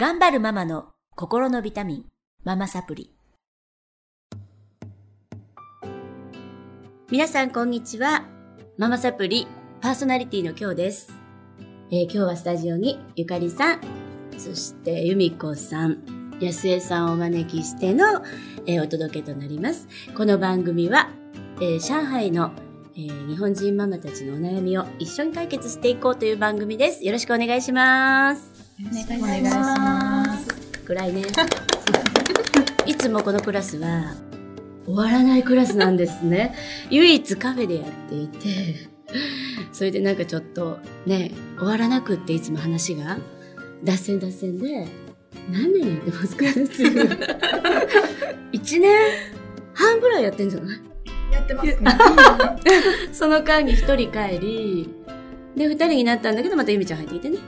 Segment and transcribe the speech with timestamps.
[0.00, 2.04] 頑張るママの心のビタミン、
[2.44, 3.10] ママサプリ。
[7.10, 8.22] 皆さんこんにちは。
[8.76, 9.48] ママサプリ
[9.80, 11.12] パーソナリティの今日です。
[11.90, 13.80] えー今日はスタジオにゆかりさん、
[14.36, 18.22] そしてゆみこさん、やすえさんをお招きしての、
[18.66, 19.88] えーお届けとなります。
[20.16, 21.10] この番組は、
[21.56, 22.52] えー上海の、
[22.94, 27.04] えー日本人ママたちのお悩みを一緒に解決していこうという番組です。
[27.04, 28.57] よろしくお願いします。
[28.80, 28.84] お
[29.20, 30.46] 願いします。
[30.86, 31.22] 暗いね。
[32.86, 34.14] いつもこのクラスは
[34.86, 36.54] 終わらないクラスなんですね。
[36.90, 38.88] 唯一カフェでやっていて、
[39.72, 43.18] それでなんかちょっとね、終わらなくっていつも話が
[43.84, 44.86] 脱線脱線で、
[45.50, 47.00] 何年やってますかねすぐ。
[48.52, 48.92] 1年
[49.74, 50.78] 半ぐらいやってんじゃない？
[51.32, 51.76] やってますね。
[53.12, 54.88] その間に一人帰り、
[55.56, 57.38] で、二人になったんだけど、またゆみちゃん入っていてね。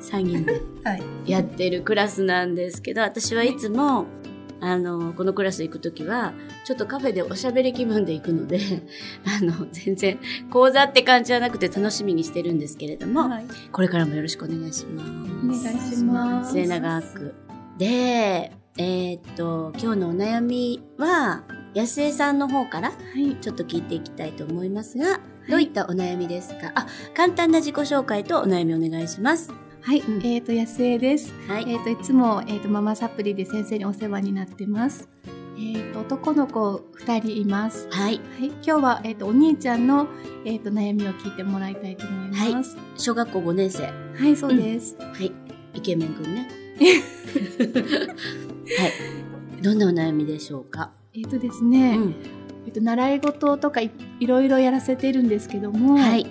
[0.00, 0.60] 三人で。
[0.84, 1.02] はい。
[1.26, 4.06] やってるクラスなんですけど、私はいつも、
[4.62, 6.34] あの、このクラス行くときは、
[6.66, 8.58] ちょっとカフェでおしゃべり気分で行くので、
[9.24, 10.18] あの、全然
[10.50, 13.46] 講座って感じはなくて楽しみにしてるんですけれども、はい。
[13.72, 15.02] これからもよろしくお願いしま
[15.54, 15.68] す。
[15.68, 16.52] お願いします。
[16.52, 17.34] 末永く。
[17.78, 21.42] で、えーっと、今日のお悩みは、
[21.72, 23.36] 安江さんの方からはい。
[23.40, 26.72] ちょっと聞いていきたいと思いますが、どういったお悩みですか？
[26.74, 29.50] あ、簡単な自己紹介とお悩みお願いします。
[29.82, 31.32] はい、うんえっ、と、安江です。
[31.48, 31.64] はい。
[31.72, 35.08] えっ、と、いつも、えっ、と、ママサプリで先生にお世話になってます。
[35.58, 37.88] えっ、と、男の子二人います。
[37.90, 38.20] はい。
[38.38, 40.06] はい、今日は、えっ、と、お兄ちゃんの、
[40.44, 42.76] えっ、と、悩みを聞いてもらいたいと思います。
[42.96, 43.84] 小学校5年生。
[43.84, 43.92] は
[44.28, 44.96] い、そうです。
[44.98, 45.32] はい。
[45.74, 46.48] イケメンくんね。
[48.78, 48.86] は
[49.58, 49.62] い。
[49.62, 50.90] どんなお悩みでしょうか？
[51.14, 52.14] えっ、とですね、うん。
[52.66, 56.26] えっ、と、習い事とかいいろいろやらせてるんですけども、はい。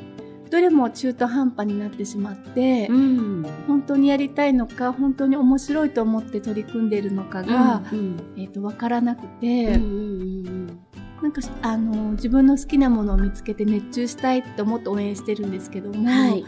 [0.50, 3.46] どれも中途半端になってしまって、うん。
[3.68, 8.20] 本当にやりたいのか、本当に面白いと思って取り組んでいるのかが、うん。
[8.38, 10.80] えっ、と、わからなくて、うんうん
[11.22, 16.46] なんかあの自分の好きなものを見つけて熱中したいって思って応援してるんですけども、はい。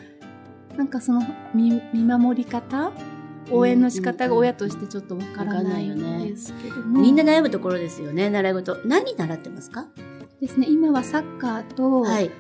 [0.77, 1.21] なんかその
[1.53, 2.93] 見見守り方
[3.49, 8.77] 応援の仕方が親としてちょっとわからないわかんないよねんですけども、みんな悩むところですよね、習い事。
[8.85, 9.87] 何習ってますか？
[10.39, 12.31] ですね今はサッカーとはい。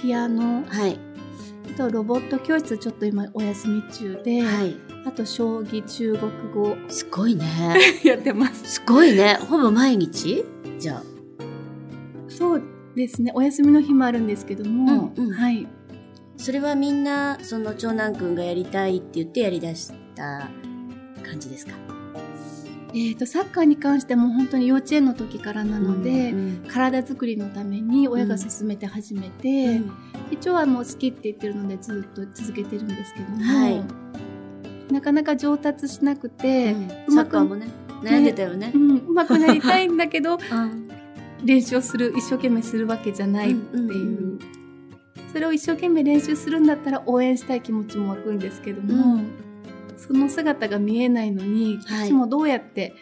[0.00, 0.96] ピアノ、はい。
[1.09, 1.09] あ
[1.80, 4.76] とロボット教室ちょっと今お休み中で、はい。
[5.06, 7.46] あと将棋中国語すごいね。
[8.04, 9.38] やってますすごいね。
[9.48, 10.44] ほぼ毎日？
[10.78, 11.02] じゃあ。
[12.28, 12.62] そう
[12.96, 15.66] ですねお休みの日もあるんですけども、うんうんはい
[16.36, 20.48] それはみんな、その長男くんがやりたいって言ってやり出した
[21.22, 21.72] 感じですか？
[22.92, 29.92] えー、とサッカーに関しても本当に幼稚園の時からなので、うん体作りのために親が勧めて始めて、うん。
[30.30, 34.92] 一応はもう好きって言ってるのでずっと続けてるんですけども、はい。
[34.92, 37.14] なかなか上達しなくて、うん。
[37.14, 37.68] サッカーもね、
[38.02, 38.78] 悩んでたよねう。
[38.78, 40.88] ん、うまくなりたいんだけど うん。
[41.44, 44.38] 練習をする一生懸命するわけじゃないっていう、うんうんうん。
[45.32, 49.49] それを一生懸命練習するんだったら応援したい気持ちも湧くんですけども、うん
[50.06, 52.04] その姿が見えないのに、こはい。
[52.06, 52.94] っちもどうやって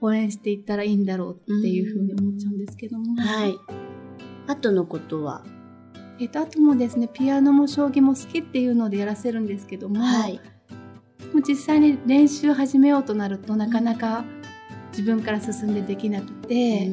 [0.00, 3.20] 応援していったらいいんだろうっていうふうに思っちゃうんですけども。
[3.20, 3.54] はい。
[4.46, 5.44] あとのことは、
[6.20, 10.40] えっと、あともですね、ピアノも将棋も好きっていうのでやらせるんですけども、はい。
[11.32, 14.24] もう実際に練習始めようとなるとなかなか
[14.92, 16.88] 自分から進んでできなくて、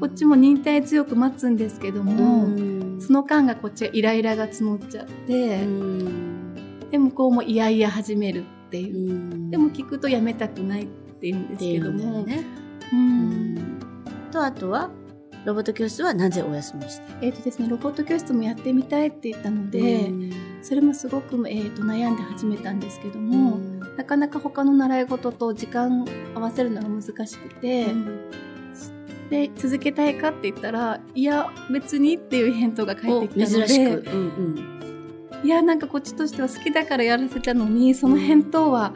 [0.00, 2.46] こっちも忍耐強く待つんですけども、
[3.00, 5.66] その間がこっちはイライラが募っちゃって、
[6.90, 12.42] で向こうもいやいや始めるっていう、でも聞くとやめたくないって言うんですけども、ね。
[12.90, 13.78] うん。
[14.30, 14.90] と、あとは、
[15.44, 17.04] ロボット教室はなぜお休みして？
[17.20, 20.10] えっ、とですね、ロボット教室もやってみたいって言ったので、
[20.62, 23.58] それもすごく、えー、と悩んで始めたんですけども、
[23.98, 27.88] なかなか他の習い事と時間合わせるのが難しくて、
[29.28, 34.02] で続けたいかって言ったらいや別にっていう返答が返ってきたの珍しく。
[34.02, 34.81] でうんうん
[35.44, 38.94] いやなんかこっちとしては好きだからやらせたのにその返答は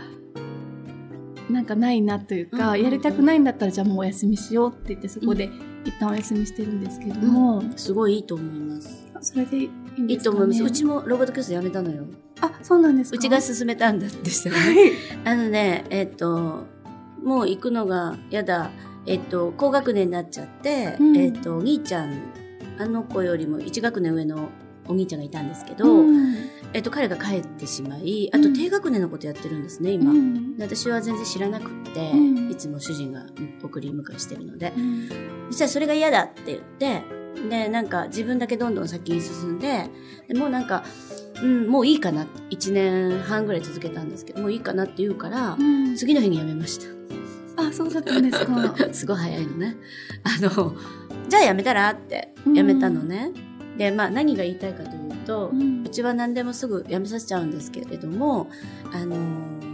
[1.50, 5.48] なんかないなというか、うんうんうんやりたくないんだったらじゃあもうお休みしようって言ってそこで
[5.84, 9.06] 一旦お休みしてるんですけども、すごいいいと思います。
[9.20, 10.62] それでいいんいですか、ね、いと思います。
[10.64, 12.04] うちもロボット教室やめたのよ。
[12.40, 13.16] あそうなんですか？
[13.16, 14.56] うちが勧めたんだってしたね。
[14.56, 14.92] はい
[15.24, 16.64] あのね、えっ、と、
[17.22, 18.70] もう行くのが嫌だ。
[19.06, 22.12] えっ、と、高学年になっちゃって、うんえっ、と、お兄ちゃん、
[22.78, 24.48] あの子よりも1学年上の
[24.88, 26.36] お兄ちゃんがいたんですけど、うん
[26.72, 30.10] えっ、と、彼が帰ってしまい、あとうん低学年のことやってるんですね、今。
[30.10, 33.26] うんで私は全然知らなくって、うんいつも主人が
[33.62, 35.08] 送り迎えしてるので、うん
[35.50, 37.02] そしたらそれが嫌だって言って、
[37.48, 39.88] で、なんか自分だけどんどん先に進んで、
[40.28, 40.84] でもうなんか、
[41.42, 42.26] うん、もういいかな。
[42.50, 46.96] 1年半ぐらい続けたんですけど、もういいかなって言うからう、ん次の日に辞めました。
[47.62, 48.76] あ、そうだったんですか。
[48.92, 49.76] すごい早いのね。
[50.22, 50.74] あの、
[51.28, 53.32] じゃあ辞めたらって辞めたのね。
[53.76, 58.48] で、まあ何が言いたいかというと、ううんちは何でもすぐ辞めさせちゃうんですけれども、
[58.92, 59.66] あのー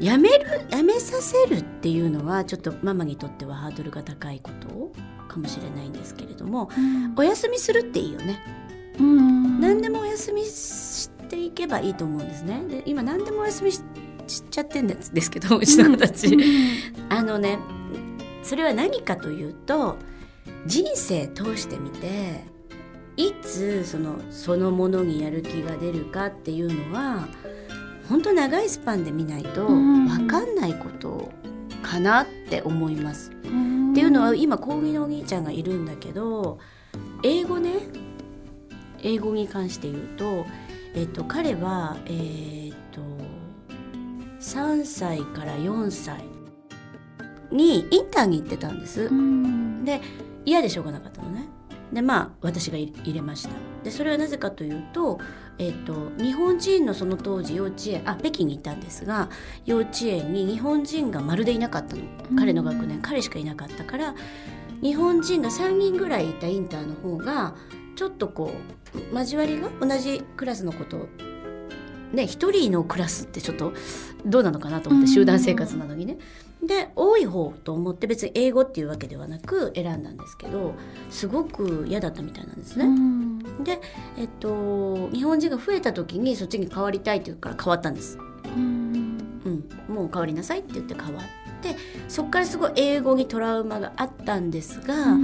[0.00, 4.92] 辞める、辞めさせるっていうのはちょっとママにとってはハードルが高いこと
[5.28, 6.70] かもしれないんですけれども、
[7.16, 8.40] お休みするっていいよね。
[8.98, 12.62] うん何でもお休みしていけばいいと思うんですね。
[12.66, 13.82] で今何でもお休みし
[14.26, 16.36] しちゃってんですですけどうちの子たち。
[17.10, 17.58] あのね
[18.42, 19.96] それは何かというと
[20.66, 22.44] 人生通してみて
[23.16, 27.28] いつそのそのものにやる気が出るかっていうのは
[28.08, 31.30] 本当長いスパンで見ないとうん分かんないこと
[31.82, 33.32] かなって思います。
[33.44, 36.58] うんっていうのは今講義のお兄ちゃんがいるんだけど
[37.24, 37.74] 英語ね
[39.02, 40.44] 英語に関して言うと、
[40.94, 43.00] えっと彼はえっと
[44.40, 46.24] 3歳から4歳
[47.50, 49.02] にインターに行ってたんです。
[49.02, 50.00] うんで
[50.50, 51.48] 嫌でしょうがなかったのね。
[51.92, 53.50] でまあ私が入入れました。
[53.84, 55.18] でそれはなぜかというと,、
[55.58, 59.30] えっと日本人のその当時幼稚園あ北京に行ったんですが
[59.64, 62.02] 幼稚園に日本人がまるでいなかったの
[62.36, 64.14] 彼の学年、彼しかいなかったから
[64.82, 67.54] 日本人が3人ぐらいいたインターの方が
[67.96, 68.52] ちょっとこ
[68.94, 71.08] う交わりが同じクラスのこと
[72.12, 73.72] ね一人のクラスってちょっと
[74.26, 76.18] どうなのかなと思って集団生活なのにね。
[76.62, 80.74] で多い方と思って別に英語っていうわけではなく選んだんですけど
[81.08, 82.84] すごく嫌だったみたいなんですね。
[82.84, 83.30] うん
[83.64, 83.80] で、
[84.16, 88.18] えっと、日本人が増えた時にそっちに変わりたいって言うから変わったんです。
[88.44, 89.18] うん
[89.88, 91.24] うん、もう変わりなさいって言って変わっ
[91.62, 91.76] て
[92.08, 95.16] そっからすごい英語にトラウマがあったんですが、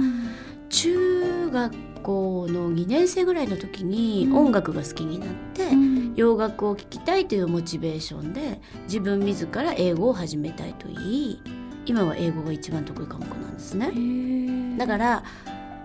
[0.69, 4.37] 中学校の2年生ぐらいの時にうん。
[4.37, 6.13] 音楽が好きになって、うん。
[6.15, 11.41] 洋楽を聴きたいというモチベーションで自分自ら英語を始めたいと言い
[11.85, 14.77] 今は英語が一番得意科目なんですね。
[14.77, 15.23] だから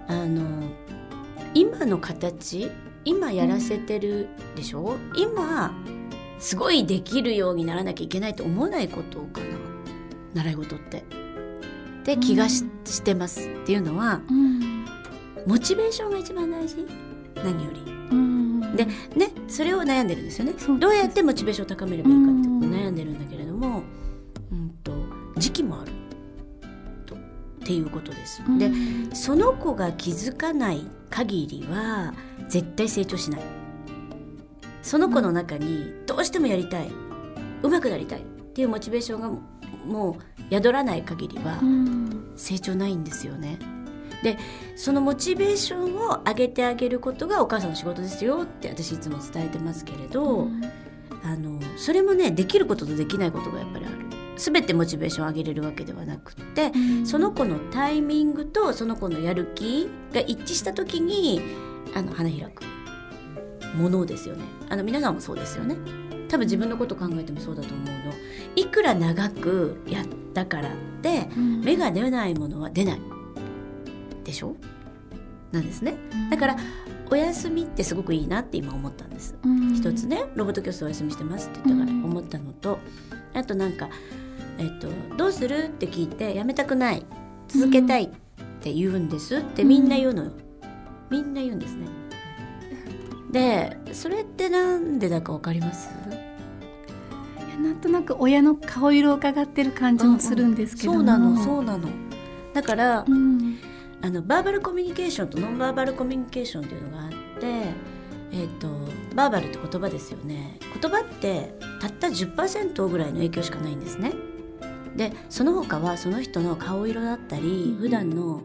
[0.09, 0.43] あの
[1.55, 2.71] 今の形
[3.05, 5.75] 今やらせてるでしょ、今
[6.39, 9.47] すごいできるようにならなきゃいけないと思わないことかな。
[10.35, 11.05] 習い事って。
[12.03, 14.72] って気がし,、うんしてますっていうのはうん
[15.47, 16.87] モチベーションが一番大事。
[17.37, 17.81] 何より。
[18.11, 18.77] うん。
[18.77, 18.93] でね
[19.49, 20.55] それを悩んでるんですよね。
[20.79, 23.83] どうやってモチベーションを高めればいいかって悩んでるんだけれども、
[24.51, 24.93] うん、と
[25.37, 25.93] 時期もある。
[27.07, 27.19] とっ
[27.65, 28.43] ていうことです。
[28.47, 28.59] うん。
[28.59, 28.71] で
[29.15, 32.15] その子が気づかない限りは
[32.49, 33.41] 絶対成長しない。
[34.83, 36.91] その子の中にどうしてもやりたい。
[37.63, 38.21] 上手くなりたい。
[38.21, 38.23] っ
[38.55, 39.31] ていうモチベーションが
[39.87, 42.33] もう宿らない限りはうん。
[42.37, 43.59] 成長ないんですよね。
[44.23, 44.39] で
[44.77, 50.49] そのモチベーションを上げてあげることがお母さんの仕事ですよって私いつも伝えてますけれど、
[51.25, 53.97] あのそれもねできることとできないことがやっぱりある。
[54.37, 57.07] 全てモチベーションを上げれるわけではなくってうん。
[57.07, 61.43] その子のタイミングとその子のやる気が一致した時に
[61.95, 62.63] あの花開く。
[63.77, 64.45] ものですよね。
[64.69, 65.77] あの皆さんもそうですよね。
[66.29, 67.93] 多分自分のこと考えてもそうだと思うの。
[68.57, 70.73] いくら長くやったからっ
[71.03, 71.61] てうん。
[71.61, 73.01] 芽が出ないものは出ない
[74.25, 74.57] でしょ？
[75.51, 75.95] なんですね。
[76.31, 76.57] だから
[77.11, 79.35] お休みってすごくいいなって今思ったんです。
[79.45, 79.75] うん。
[79.75, 82.05] 一つねロボット教室お休みしてますって言ったからうん。
[82.05, 82.79] 思ったのと、
[83.35, 83.91] あとなんか、
[84.59, 87.05] えっと「どうする?」って聞いて「やめたくない
[87.49, 88.09] 続けたい」っ
[88.63, 90.31] て言うんですってみんな言うのよ、
[91.11, 91.87] みんな言うんですね。
[93.31, 95.91] でそれってなんでだかわかります？
[96.09, 100.99] いやなんとなく親の顔色を伺ってる感じもするんですけども。
[100.99, 101.89] そうなのそうなの。
[102.55, 103.59] だから、うん
[104.03, 107.47] あのバーバルコミュニケーションとノンバーバルコミュニケーションっていうのがあって、
[108.33, 108.69] えっと
[109.15, 110.59] バーバルって言葉ですよね。
[110.81, 114.13] 言葉ってたった10%ぐらいの影響しかないんですね。
[114.97, 118.43] でその他はその人の顔色だったり普段の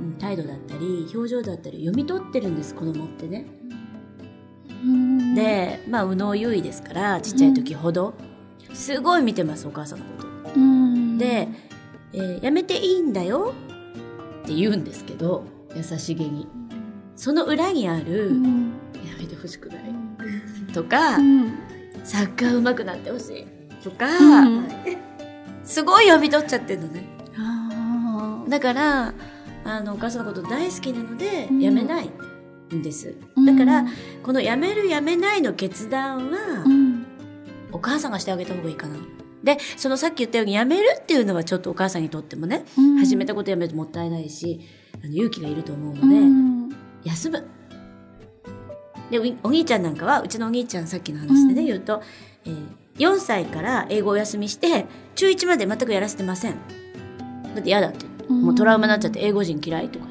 [0.00, 3.46] うん態度だったり表情だったり読み取ってるんです子供ってね。
[4.68, 8.14] うんでまあ右脳優位ですからちっちゃい時ほど。
[8.72, 10.54] すごい見てますお母さんのこと。
[10.54, 11.18] うん。
[11.18, 11.48] で、
[12.12, 13.52] えーやめていいんだよ
[14.50, 15.44] って言うんですけど
[15.76, 16.48] 優しげに。
[17.14, 18.72] その裏にある、うん。
[18.94, 19.82] やめてほしくない。
[20.72, 21.54] とか、うん。
[22.02, 23.46] サッカー上手くなってほしい。
[23.84, 24.68] とか、うん。
[25.62, 27.04] すごい読み取っちゃってるのね。
[28.48, 29.14] だから
[29.64, 31.60] あのお母さんのこと大好きなので、うん。
[31.60, 32.10] やめない
[32.74, 33.14] んです。
[33.36, 33.46] うん。
[33.46, 33.84] だから、
[34.24, 37.06] このやめるやめないの決断は、うん。
[37.70, 38.96] お母さんがしてあげた方がいいかな
[39.42, 42.98] でそのさっき言ったようにやめるっていうのはちょっとお母さんにとってもね、うん。
[42.98, 44.60] 始めたことやめるともったいないし
[45.02, 46.76] あの勇気がいると思うので、うん。
[47.04, 47.46] 休む。
[49.10, 51.66] でおお兄ちゃんなんかはうちのお兄ちゃんさっきの話でね、うん。
[51.66, 52.02] 言うと、
[52.44, 56.54] えー4歳から英語をお休みして中1まで全くやらせてません。
[57.54, 58.04] だって嫌だって。
[58.28, 60.06] もうトラウマになっちゃって英語人嫌いとか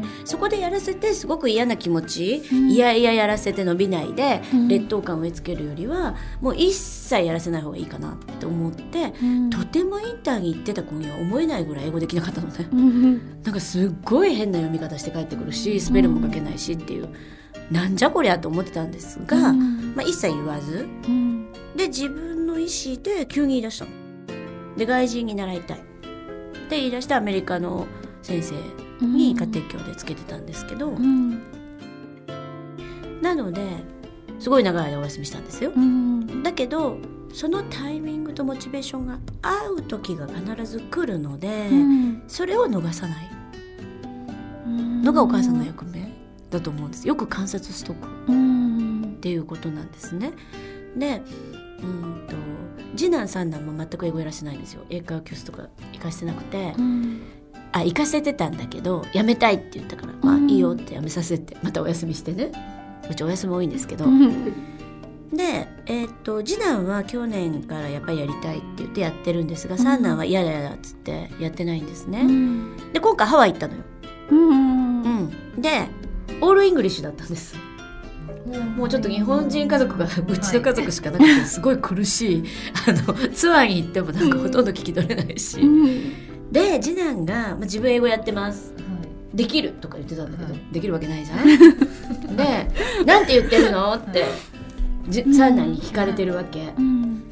[0.00, 2.70] でそこでやらせてすごく嫌な気持ち、うん。
[2.70, 4.68] いやいややらせて伸びないで、うん。
[4.68, 9.50] 劣等感を植え付けるよりはもう一切やらせない方がいいかなって思って、うん。
[9.50, 12.68] とてもインターに行ってた子には思えないぐらい英語できなかったのね。
[12.72, 13.42] うん。
[13.42, 17.08] なんかすっごい変な読み方して帰ってくるしスペルも書けないしっていう、
[17.70, 19.94] なんじゃこりゃと思ってたんですが、うん。
[19.94, 20.86] まあ、一切言わず。
[21.08, 21.52] うん。
[21.76, 23.90] で自分の意思で急に言い出したの。
[24.76, 25.78] で外人に習いたい。
[25.78, 25.80] っ
[26.66, 27.86] て言い出してアメリカの
[28.22, 28.54] 先生
[29.00, 31.42] に家庭教でつけてたんですけど、うん。
[33.22, 33.62] なので
[34.38, 35.72] すごい長い間お休みしたんですよ。
[35.74, 36.42] うん。
[36.42, 36.98] だけど
[37.32, 42.22] そのタイミングとモチベーションが合う時が必ず来るので、うん。
[42.28, 43.30] それを逃さない。
[45.02, 46.10] のがお母さんの役目
[46.50, 47.06] だと思うんです。
[47.06, 48.06] よく観察しとく。
[48.06, 49.18] っうん。
[49.20, 50.32] ていうことなんですね。
[50.96, 51.20] で
[51.82, 52.36] うんと
[52.96, 54.82] 次男三男も全く英語やらせないんですよ。
[54.90, 57.20] 英会話教室とか行かしてなくて、うん
[57.74, 60.48] あ行かせてたんだけど辞めたいって言ったから、まあうん。
[60.48, 62.52] いいよって辞めさせてまたお休みしてね。
[63.10, 64.44] うちお休み多いんですけど、うん。
[65.32, 72.20] で、えー、と次男は去年からやっぱりやりたいって言ってやってるんですが三男は嫌だ嫌だっつってやってないんですね。
[72.20, 72.92] うん。
[72.92, 73.80] で今回ハワイ行ったのよ。
[74.30, 75.02] うん。
[75.02, 75.08] う
[75.58, 75.88] ん、で
[76.40, 77.56] オールイングリッシュだったんです。
[78.76, 82.44] もうちょっと日本人家族がうちの家族しかなくてすごい苦しい。
[82.86, 85.58] あのツアーに行ってもなんかほとんど聞き取れないし。
[86.52, 88.72] で次男が、まあ、自分英語やってます
[89.34, 91.46] できるとか言ってたんだけど、はいできるわけないじゃん。
[92.36, 92.70] で
[93.04, 94.24] 「なんて言ってるの?」って
[95.08, 96.72] じうん三男に聞かれてるわけ。
[96.78, 97.22] うん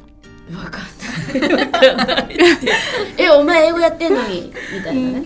[0.53, 1.65] わかんない。
[1.65, 2.37] わかんない。
[3.17, 4.51] え、お前英語やってんのに？
[4.75, 5.23] みたいなね。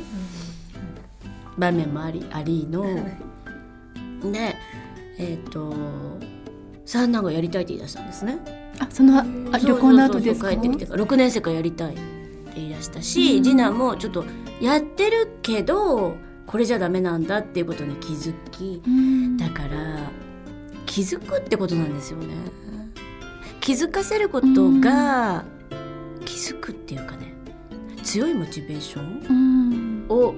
[1.57, 2.85] 場面もあり、ありの。
[4.31, 4.55] で、
[5.17, 5.73] えっ、と、
[6.85, 8.37] 三男がやりたいって言い出したんですね。
[8.79, 9.25] あそのあ
[9.57, 10.49] 旅行の後ですか？
[10.51, 11.95] 帰ってきてから6年生からやりたい
[12.57, 13.43] 言い出したし、うん。
[13.43, 14.25] 次男もちょっと
[14.61, 19.37] やってるけど、これじゃダメなんだっていうことに気づき、うん。
[19.37, 20.11] だから
[20.85, 22.35] 気づくってことなんですよね。
[23.59, 25.43] 気づかせることが、
[26.23, 27.33] 気づくっていうかね
[28.03, 30.05] 強いモチベーションうん。
[30.09, 30.33] を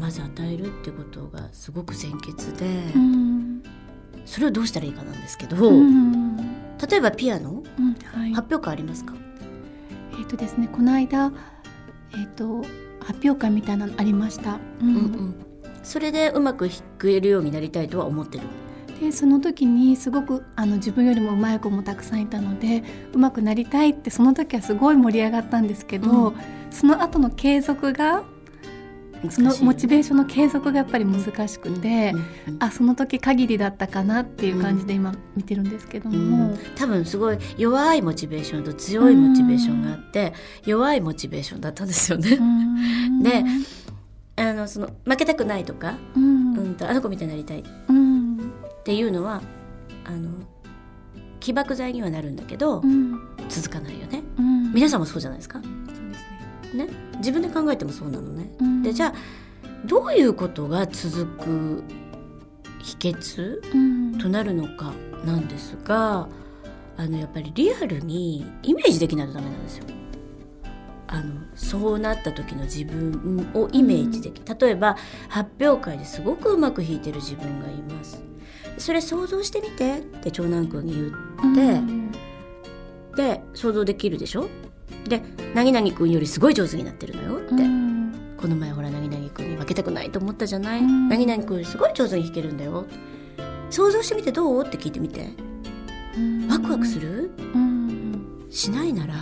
[0.00, 2.66] まず与えるってことがすごく先決で、
[2.96, 3.62] うん。
[4.24, 6.36] それをどうしたらいいかなんですけど、うん。
[6.36, 7.62] 例えばピアノ？
[8.34, 9.14] 発表会ありますか、
[10.18, 11.32] えっ、とですねこの間
[12.16, 12.62] えっ、と
[13.00, 14.54] 発表会みたいなのありました。
[14.54, 15.34] ううんうん。
[15.82, 18.44] それでうまく弾けるようになりたいとは思ってる？
[19.00, 26.34] でその時にすごくあの自分よりも上手い子もたくさんいたので上手くなりたいってその時はすごい盛り上がったんですけど、うん。
[26.70, 28.33] その後の継続がそ
[29.42, 32.12] のモチベーションの継続がやっぱり難しくて、
[32.46, 32.62] うんうん。
[32.62, 36.58] あその時限りだったかなっていう感じで今見てるんですけども、うん。
[36.76, 40.32] 多分すごい弱いモチベーションと強いモチベーションがあって、
[40.64, 42.38] 弱いモチベーションだったんですよね。
[42.40, 43.22] うん。
[43.22, 43.44] で
[44.36, 46.56] あのその負けたくないとか、うん。
[46.56, 47.60] うん、とあの子みたいになりたい。
[47.60, 48.52] っうん。
[48.84, 49.42] ていうのは
[50.04, 50.30] あの
[51.40, 53.20] 起爆剤にはなるんだけど、うん。
[53.48, 54.22] 続かないよね。
[54.38, 54.72] うん。
[54.72, 55.60] 皆さんもそうじゃないですか。
[56.74, 58.50] ねね、自分で考えてもそうなのね。
[58.60, 59.14] うんでじゃあ
[59.86, 61.84] どういうことが続く
[62.80, 64.92] 秘訣うんとなるのか
[65.24, 66.28] なんですが
[66.96, 69.84] あのやっぱりリアルにイメージできないとダメなんですよ。
[71.06, 74.96] あのそうなった時の自分をイメージでき、例えば
[75.28, 78.22] 発表会ですごくうまく弾いてる自分がいます。
[78.78, 81.12] それ想像してみてって長男君に言っ
[81.54, 82.10] て、うん
[83.16, 84.48] で想像できるでしょ？
[85.08, 85.22] で
[85.54, 88.12] 「なぎなぎ君よりすごい上手になってるのよ」って、うん。
[88.36, 91.08] この前ほらなぎなぎ君に負けたくないと思ったじゃない、うん。
[91.08, 92.86] なぎなぎ君よりすごい上手に弾けるんだよ。
[93.70, 94.64] 想像してみてどう？
[94.66, 95.30] って聞いてみて。
[96.48, 97.30] ワクワクする？
[97.54, 98.46] うん。
[98.50, 99.14] しないなら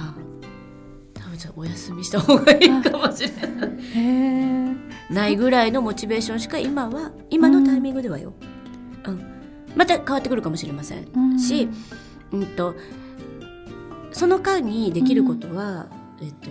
[1.14, 4.76] 多分じゃあお休みした方がいいかもしれない。
[5.10, 8.34] ないぐらいのモチベーションしか今は今のタイミングではよ、
[9.06, 9.22] うん。
[9.76, 11.38] また変わってくるかもしれません、うん。
[11.38, 11.68] し、
[12.32, 12.74] うん、と
[14.12, 15.86] その間にできることは、
[16.20, 16.50] えっと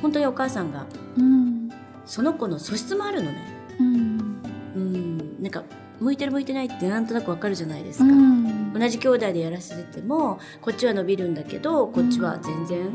[0.00, 1.70] 本当にお母さんがうん。
[2.06, 3.38] その子の素質もあるのね。
[3.78, 4.42] うん。
[4.74, 5.42] うん。
[5.42, 5.62] なんか
[6.00, 8.72] 向いてる向いてないってなんとなくわかるじゃないですか、うん。
[8.72, 12.90] 同じ兄弟でやらせててもこっちは伸びるんだけどこっちは全然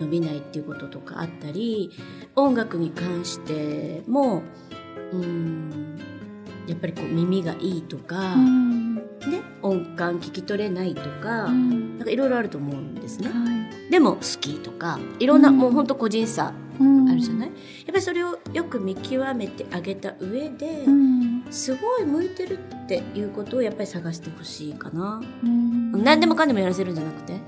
[0.00, 1.90] 伸びないっていうこととかあったり
[2.36, 4.42] 音楽に関しても
[5.12, 5.98] うん
[6.66, 8.94] やっぱりこう耳がいいとか、うん。
[8.94, 9.02] ね、
[9.62, 11.98] 音感聞き取れないとか、うん。
[11.98, 13.28] なんかいろいろあると思うんですね。
[13.28, 13.34] は
[13.88, 13.90] い。
[13.90, 15.58] でも好きとかいろんな、うん。
[15.58, 17.08] もうほんと個人差うん。
[17.08, 21.44] あるじゃない、やっぱりそれをよく見極めてあげた上で、うん。
[21.50, 26.02] すごい向いてるっていうことをやっぱり探してほしいかな、うん。
[26.02, 27.40] 何でもかんでもやらせるんじゃなくて。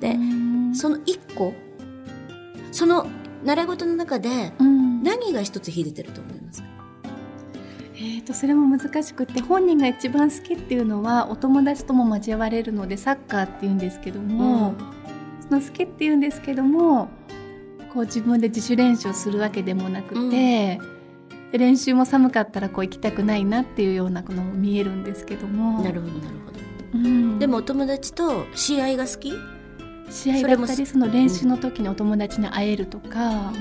[0.00, 0.74] で、うん。
[0.74, 1.52] その一個
[2.72, 3.06] その
[3.44, 5.02] 習い事の中でうん。
[5.02, 6.68] 何が一つ秀でてると思いますか、
[8.02, 14.74] えー、とそれも難しくって本人が一番好きっていうのはお友達とも交われるのでサッカーっていうんですけども、
[15.46, 17.10] その好きっていうんですけども
[17.92, 20.80] こう自分で自主練習をするわけでもなくて、
[21.52, 25.82] で練習も寒かったらこう行きたくないなっていうようなのも見えるんですけども。
[25.82, 26.58] なるほどなるほど、
[26.94, 27.38] うん。
[27.38, 29.34] でもお友達と試合が好き、
[30.08, 33.52] 試合それもだったりその練習の時にお友達に会えるとか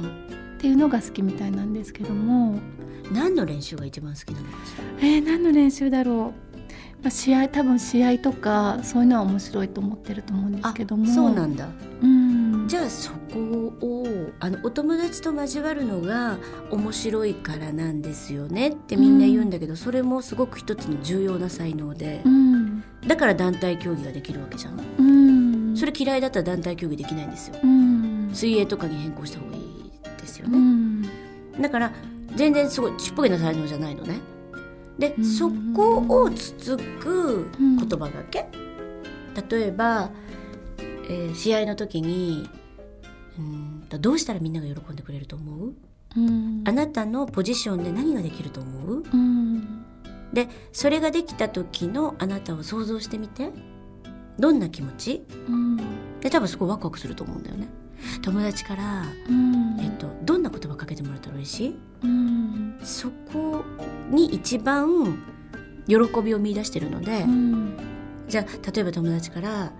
[0.00, 2.52] うんっていうのが好きみたいなんですけども。
[2.52, 4.46] うん、何の練習が一番好きなの？
[4.46, 6.16] かしらえー、何の練習だろう、
[7.02, 11.06] まあ、試合多分試合とかそういうのは面白いと思ってると思うんですけども。
[11.06, 11.68] そうなんだ。
[12.00, 12.66] うん。
[12.66, 13.38] じゃあそこ
[13.82, 14.06] を
[14.40, 16.38] あのお友達と交わるのが
[16.70, 22.22] 面白いからなんですよねってみんな言うんだけど、それもすごく一つの重要な才能で。
[22.24, 22.82] う、ん。
[23.06, 24.80] だから団体競技ができるわけじゃん。
[24.98, 25.76] うん。
[25.76, 27.56] それ嫌いだったら団体競技できないんですよ。
[27.62, 28.30] うん。
[28.32, 29.53] 水泳とかに変更した方が
[30.24, 31.02] ですようね、ん。
[31.60, 31.92] だから
[32.34, 34.18] 全然すごいちっぽけな才能じゃないのね。
[34.98, 35.24] で、うん。
[35.24, 38.46] そこをつつく言葉がけ、
[39.48, 40.10] 例えば、
[41.08, 42.48] えー試合の時に
[43.38, 45.74] うーんとどうしたらみんなが喜んでくれると思う？
[46.16, 46.62] うん。
[46.66, 49.02] あなたのポジションで何ができると思う？
[49.12, 49.84] うん。
[50.32, 53.50] でそれができた時のあなたを想像してみて。
[54.36, 55.24] どんな気持ち？
[55.48, 55.76] うん。
[56.20, 57.68] で多分すごいワクワクすると思うんだよね
[58.22, 59.78] 友達から、うん。
[59.80, 61.78] えっと、どんな言葉かけてもらったら嬉しい？
[62.02, 62.80] うん。
[62.82, 63.64] そこ
[64.10, 65.18] に一番
[65.86, 67.76] 喜びを見出してるので、うん。
[68.28, 69.72] じゃあ例えば友達から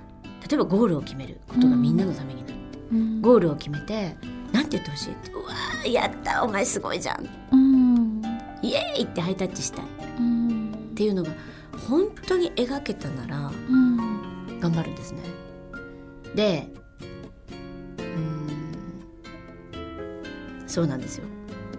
[0.49, 2.55] 例えばゴールを決めることがみんなのためになる、
[2.93, 3.23] うん。
[3.23, 4.17] ゴールを決めて
[4.53, 5.13] なんて言ってほしい？
[5.13, 7.29] ってうわーやったお前すごいじゃん。
[7.53, 8.23] うん。
[8.63, 9.85] イエーイってハイタッチしたい。
[9.85, 9.89] っ
[10.19, 10.93] うん。
[10.95, 11.31] ていうのが
[11.89, 14.61] 本当に描けたならうん。
[14.61, 15.21] 頑張るんですね。
[16.35, 16.69] で
[20.75, 21.25] そうなんですよ。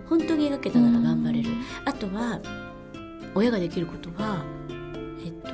[0.07, 1.49] 本当に描けたなら頑張れる、
[1.83, 2.39] あとは
[3.35, 4.45] 親ができることは
[5.19, 5.49] えっと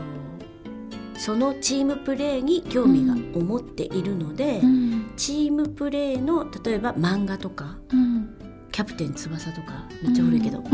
[1.20, 5.12] そのチームプレーに興味が思っているので、うん。
[5.18, 8.30] チームプレーの例えば漫画とかうん
[8.72, 10.60] 「キャプテン翼」とかめっちゃ古いけど。
[10.60, 10.66] うん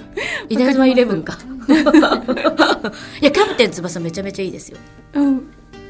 [0.48, 1.36] 「稲 妻イレブン」か
[3.20, 4.78] いやキャプテン翼めちゃめちゃいいですよ。
[5.12, 5.42] うん。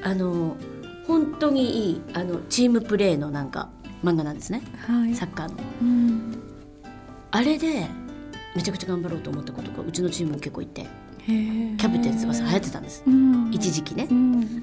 [0.03, 0.57] あの
[1.07, 3.69] 本当にいいあのチームプレーのなんか
[4.03, 4.63] 漫画なんですね。
[4.87, 5.15] はい。
[5.15, 5.55] サッカーの。
[5.83, 6.04] うん
[7.35, 7.89] あれで
[8.55, 10.87] めちゃくちゃ頑張ろうと思ったことがうちのチームも結構いて。
[11.27, 13.03] キャプテン翼流行ってたんです。
[13.07, 13.51] うん。
[13.51, 14.07] 一時期ね。
[14.11, 14.63] うん。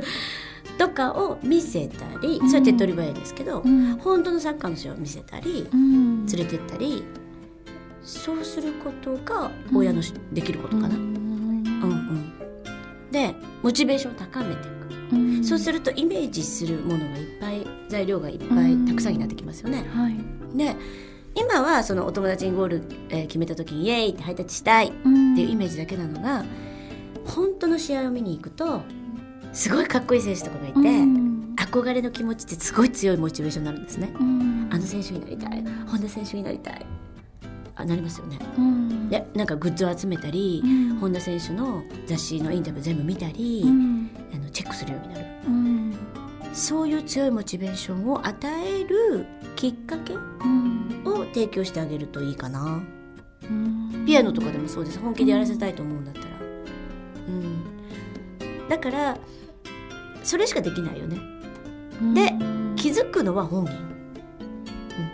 [0.78, 3.96] とかを見せたりそれは手っ取り早いですけど、うん。
[3.96, 6.26] 本当のサッカーの試合を見せたりうん。
[6.26, 7.02] 連れてったり
[8.02, 11.02] そうすることが親のしできることかな、うん。
[11.02, 12.32] うんうん。
[13.10, 14.70] でモチベーションを高めてい
[15.10, 15.44] く、うん。
[15.44, 20.16] そうするとイメージするものがいっぱい材料がいっぱいたくさんになってきますよね、はい。
[20.56, 20.76] で
[21.36, 26.44] 今はそのお友達にゴール、えー決めた時にイエーイってハイタッチしたいっうんていうイメージだけなのが
[27.26, 28.82] 本当の試合を見に行くと
[29.52, 31.54] すごいかっこいい選手とかがいて、うん。
[31.56, 34.12] 憧れの気持ちってすごい強いモチベーションになるんですね。
[34.20, 34.68] うん。
[34.70, 35.64] あの選手になりたい。
[35.86, 36.86] 本田選手になりたい。
[37.74, 38.38] あなりますよね。
[38.58, 39.08] うん。
[39.08, 40.96] でなんかグッズを集めたり、うん。
[40.98, 44.10] 本田選手の雑誌のインタビュー全部見たり、うん。
[44.34, 45.26] あのチェックするようになる。
[45.46, 45.96] うん。
[46.52, 49.24] そういう強いモチベーションを与える
[49.56, 50.86] きっかけうん。
[50.90, 50.95] を
[51.36, 52.80] 提供してあげるといいかな。
[53.42, 54.04] うん。
[54.06, 54.98] ピアノとかでもそうです。
[54.98, 56.26] 本気でやらせたいと思うんだったら。
[57.28, 58.68] うん。
[58.70, 59.18] だから
[60.22, 61.18] それしかできないよね。
[62.14, 62.32] で
[62.76, 63.76] 気づくのは本人、う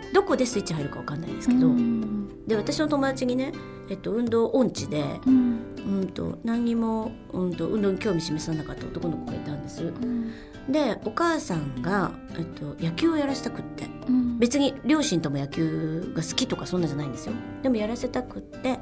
[0.09, 3.53] ん、どこでスイッチ入るかわかんないですけど、うんで私の友達にね、
[3.89, 5.73] えっと、運動音痴で、うん。
[5.85, 9.83] うん、と何にも、うん、と運動に興味示さなかった男の子がいたんです。
[9.83, 10.31] うん。
[10.69, 13.85] でお母さんが、えっと、野球をやらせたくって。
[14.07, 14.39] うん。
[14.39, 17.33] 別に両親とも野球が好きとかそんなじゃないんですよ。
[17.61, 18.79] でもやらせたくって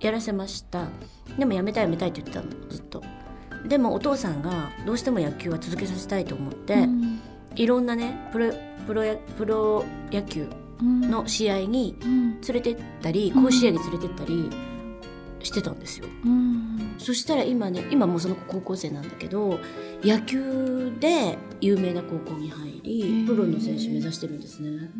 [0.00, 0.86] やらせました。
[1.38, 2.68] でもやめたいやめたいって言ってたの。
[2.68, 3.02] ずっと。
[3.68, 7.20] でもお父さんがどうしても野球は続けさせたいと思って、うん。
[7.56, 8.52] いろんなねプロ
[8.86, 10.48] プロやプロ野球
[10.80, 13.44] の試合にうん連れてったりうん。
[13.44, 14.50] 甲子園に連れてったり
[15.40, 16.94] してたんですよ、うん。
[16.98, 19.58] そしたら今ね今もうその子高校生なんだけど
[20.04, 23.26] 野球で有名な高校に入へりー。
[23.26, 24.90] プロの選手目指してるんですね。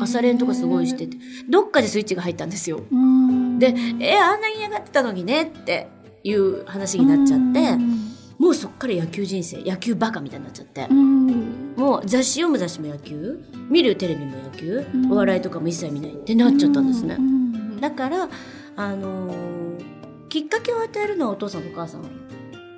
[0.00, 1.16] 朝練とかすごいしてて
[1.48, 2.82] どっかでスイッチが入ったんですよ。
[2.90, 3.58] うん。
[3.58, 5.88] でえあんなに嫌がってたのにねって
[6.24, 8.03] いう話になっちゃってうん
[8.44, 11.74] もうそっから野球人生野球バカみたいになっちゃって、うん。
[11.78, 13.42] もう雑誌読む雑誌も野球？
[13.70, 15.10] 見るテレビも野球、うん。
[15.10, 17.80] お笑いとかも一切見ないってなっちゃったんですね、うん。
[17.80, 18.28] だから
[18.76, 22.02] あのーきっかけを与えるのはお父さんとお母さん。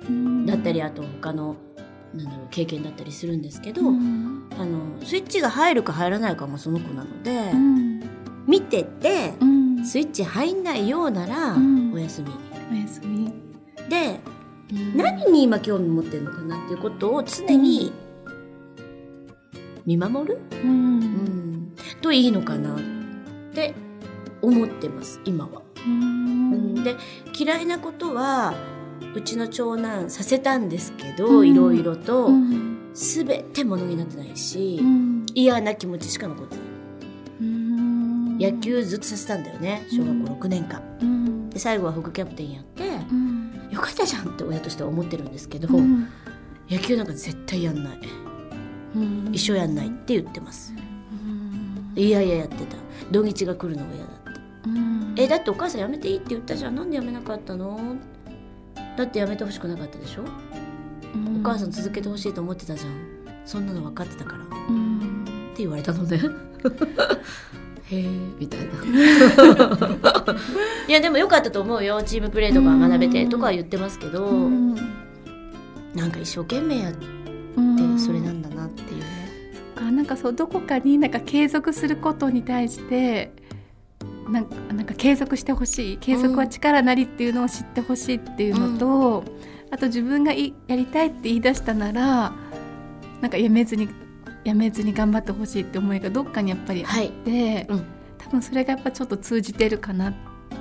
[0.07, 0.45] うん。
[0.45, 1.57] だったりあと他の
[2.13, 4.47] なんだろう経験だったりするんですけど、うん。
[4.57, 7.99] あのスイッチが入るか入らないかもその子なので、うん。
[8.47, 9.85] 見ててうん。
[9.85, 11.91] スイッチ入んないようなら、うん。
[11.93, 12.29] お休み。
[12.71, 13.33] おやすみ。
[13.89, 14.21] で
[14.95, 17.93] 何に今興味持ってるのかなっていうことを常に
[19.85, 20.69] 見守る、うん。
[20.69, 22.79] うん、といいのかなっ
[23.53, 23.73] て
[24.41, 25.61] 思ってます今は。
[25.85, 26.83] うん。
[26.83, 26.95] で
[27.37, 28.53] 嫌いなことは
[29.15, 31.49] うちの長男させたんですけど、うん。
[31.49, 32.91] いろいろと、うん。
[32.93, 35.25] 全てものになってないし、うん。
[35.33, 36.65] 嫌な気持ちしか残ってない。
[37.41, 38.37] うん。
[38.37, 40.81] 野球ずっとさせたんだよね小学校6年間。
[41.01, 41.49] うん。
[41.49, 43.36] で最後は副キャプテンやって、うん
[43.77, 46.07] よかったじゃんって親としては思ってるんですけど、うん。
[46.69, 47.99] 野球なんか絶対やんない。
[48.95, 49.29] うん。
[49.31, 50.73] 一生やんないって言ってます。
[50.73, 51.93] うん。
[51.95, 52.75] いやいややってた。
[53.11, 54.39] 土日が来るのが嫌だって。
[54.65, 55.13] うん。
[55.15, 56.75] えだってお母さん辞めていいって言ったじゃん。
[56.75, 57.95] なんで辞めなかったの？
[58.97, 60.23] だって辞めてほしくなかったでしょ？
[61.39, 62.91] お母さん続けてほしいと思ってたじゃん。
[63.45, 64.43] そんなの分かってたから。
[64.43, 66.19] ってうん言われたのね
[67.89, 68.05] へえ
[68.39, 68.65] みたいな。
[70.87, 72.01] いやでもよかったと思うよ。
[72.03, 74.75] チームプレーとか学べてとかは言ってますけど、うん。
[75.95, 77.05] なんか一生懸命やって
[77.55, 77.99] うん。
[77.99, 79.05] それなんだなっていうね、
[79.75, 83.31] あなんかそうどこかになんか継続することに対して
[84.29, 85.97] なんかなんか継続してほしい。
[85.97, 89.23] 継続は力なりっていうのを知ってほしいっていうのと、
[89.71, 92.33] あと自分がいやりたいって言い出したなら
[93.21, 93.89] なんかやめずに
[94.47, 97.07] やめずに頑張ってほしいって思いがどっかにやっぱりあはい。
[97.07, 97.85] って、うん。
[98.17, 100.13] 多分それがやっぱちょっと通じてるかなっ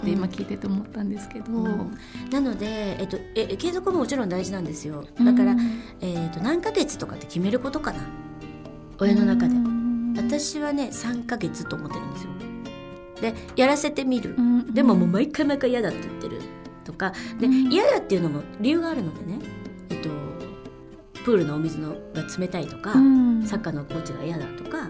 [0.03, 1.96] て今聞いてて思ったんですけど、うん。
[2.31, 5.05] なので、えっと、え継続ももちろん大事なんですよ。
[5.25, 8.01] だから、うんえっと何ヶ月とかって決めることかな。
[8.99, 10.14] 親の中で、うん。
[10.16, 12.31] 私はね3ヶ月と思ってるんですよ。
[13.20, 14.75] でやらせてみる、うん。
[14.75, 16.40] でももう毎回毎回嫌だって言ってる
[16.85, 17.12] とか。
[17.38, 17.72] で、うん。
[17.72, 19.38] 嫌だっていうのも理由があるのでね。
[19.90, 20.26] えっと
[21.27, 23.43] プールのお水のが冷たいとか、うん。
[23.45, 24.89] サッカーのコーチが嫌だとか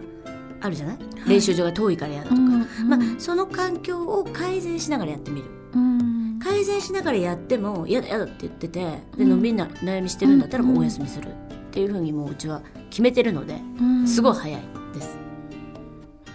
[0.60, 0.98] あるじゃない、い。
[1.30, 5.46] 練習場が遠いから嫌だとか、うんまあその環境を改善しながらやってみる。
[5.72, 6.38] うん。
[6.38, 8.80] 改善しながらやっても嫌だ嫌だって言ってて
[9.16, 9.30] でうん。
[9.30, 11.32] のんびりな悩みしてるんだったらもうお休みするっ
[11.70, 14.06] ていうふうにもううちは決めてるのでうん。
[14.06, 15.16] すごい早いです。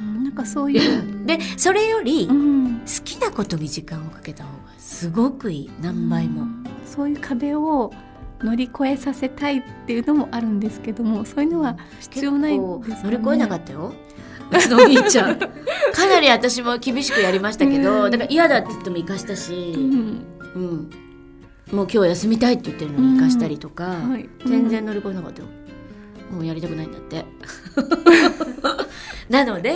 [0.01, 2.81] うんなんかそういう、 でそれより好うん。
[3.05, 5.71] きなことに時間をかけた方がすごくいい。
[5.79, 6.47] 何倍も。
[6.87, 7.93] そういう壁を
[8.43, 13.93] 乗り越えさせたいっていうのもあるんですけどもそういうのは必要ないんですか、ね、乗り越えなかったよ。
[14.51, 15.39] うちのお兄ちゃん。
[15.39, 15.47] か
[16.09, 18.11] なり私も厳しくやりましたけど、うん。
[18.11, 20.25] だから嫌だって言っても生かしたし、うん。
[20.55, 20.89] うん、
[21.71, 24.29] もう今日休みたいって言ってるのに生かしたりとか、はい。
[24.45, 25.47] 全然乗り越えなかったよ。
[26.29, 27.25] もうやりたくないんだって。
[29.29, 29.75] なので、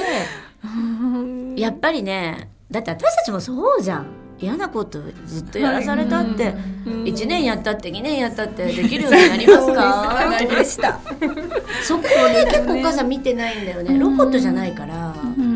[0.63, 1.55] うん。
[1.55, 4.24] やっぱりね、だって私たちもそうじゃん。
[4.45, 6.49] 嫌なことずっとやらされたって、
[6.85, 10.29] うん1年やったって2年やったってできるようになりますか？
[10.29, 10.99] なりました。
[11.83, 13.97] そこで結構お母さん見てないんだよね。
[13.97, 15.15] ロボットじゃないから。
[15.37, 15.47] うんう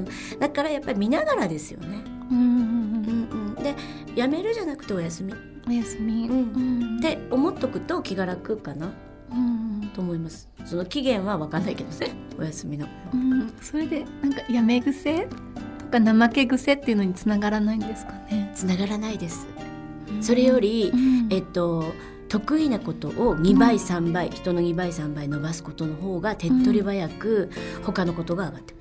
[0.00, 0.06] ん。
[0.38, 2.04] だからやっぱり見ながらですよね。
[2.30, 3.62] うんうんうん。
[3.62, 3.74] で、
[4.14, 5.34] やめるじゃなくてお休み。
[5.68, 8.90] おやすみ、うんうんって思っとくと気が楽かな
[9.30, 10.48] うんと思います。
[10.66, 12.08] その期限は分かんないけどね。
[12.38, 12.86] お休みの。
[13.14, 15.51] うんそれでなんかやめ癖と
[15.92, 18.50] か怠け癖っていうのにつながらないんですかね？
[18.54, 19.46] つながらないです。
[20.20, 21.28] それより、うん。
[21.30, 21.92] えっと
[22.28, 27.50] 得意なことを2倍3倍、人の2倍3倍伸ばすことの方が手っ取り早く
[27.84, 28.76] 他のことが上がってく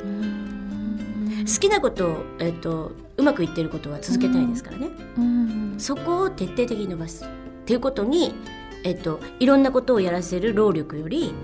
[0.00, 1.44] る、うん。
[1.46, 5.74] 好きなことを、えっとうまくいってることは続けたいですからね、うん。
[5.76, 7.24] そこを徹底的に伸ばす。
[7.24, 7.28] っ
[7.66, 8.34] ていうことに、
[8.84, 11.34] えっと、いろんなことをやらせる労力より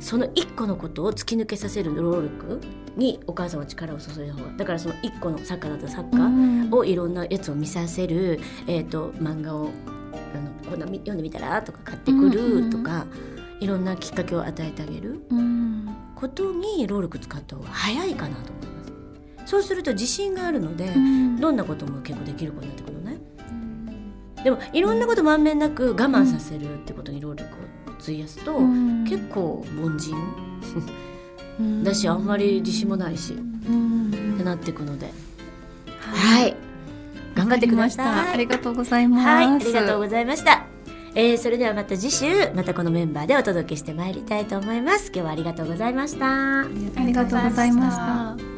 [0.00, 2.60] その1個のことを突き抜けさせる労力
[2.96, 6.68] にお母さんは力を注いだ方がだからその1個のサッカーだったらサッカー、うん。
[6.72, 9.70] をいろんなやつを見させる、えー、と漫画を
[10.34, 13.06] あのこんなみ読んでみたらとか買ってくるとか、
[13.60, 15.96] いろんなきっかけを与えてあげるうん。
[16.14, 18.84] ことに労力使った方が早いかなと思いま
[19.44, 19.50] す。
[19.50, 21.40] そうすると自信があるので、うん。
[21.40, 23.18] どんなことも結構できる子になってくるのね。
[24.44, 27.56] でもいろんなことまんべんなく我慢させるってことに労力を
[28.00, 29.04] 費やすと、うん。
[29.04, 30.16] 結構凡人。
[31.60, 31.84] うん。
[31.84, 33.36] だしあんまり自信もないし、う
[33.72, 35.06] んってなっていくので。
[35.98, 36.42] はい。
[36.42, 36.56] はい。
[37.34, 38.34] 頑張ってください。
[38.34, 39.26] ありがとうございます。
[39.26, 40.66] はい、ありがとうございました。
[41.14, 45.10] えー、それではまた次週、またこのメンバーでお届けしてまいりたいと思います。
[45.14, 46.60] 今日はありがとうございました。
[46.60, 46.64] あ
[46.98, 48.57] りがとうございました